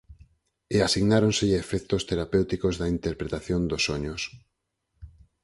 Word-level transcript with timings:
E 0.75 0.77
asignáronselle 0.87 1.57
efectos 1.65 2.01
terapéuticos 2.09 2.73
da 2.81 2.87
interpretación 2.95 3.61
dos 3.69 3.83
soños. 3.87 4.21